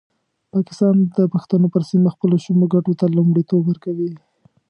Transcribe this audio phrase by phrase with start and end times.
[0.53, 4.11] پاکستان د پښتنو پر سیمه خپلو شومو ګټو ته لومړیتوب ورکوي.